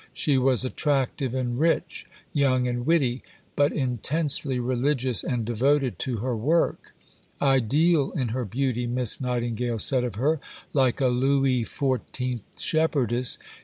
[0.15, 3.21] She was attractive and rich, young and witty,
[3.55, 6.95] but intensely religious and devoted to her work.
[7.39, 10.39] "Ideal in her beauty," Miss Nightingale said of her;
[10.73, 12.39] "like a Louis XIV.
[12.57, 13.37] shepherdess."